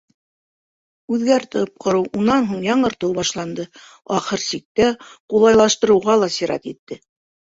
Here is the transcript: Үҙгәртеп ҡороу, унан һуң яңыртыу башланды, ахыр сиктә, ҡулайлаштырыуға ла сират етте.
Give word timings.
Үҙгәртеп 1.15 1.73
ҡороу, 1.85 2.05
унан 2.21 2.47
һуң 2.53 2.63
яңыртыу 2.67 3.11
башланды, 3.19 3.67
ахыр 4.19 4.43
сиктә, 4.45 4.89
ҡулайлаштырыуға 5.35 6.15
ла 6.25 6.31
сират 6.39 6.67
етте. 6.73 6.99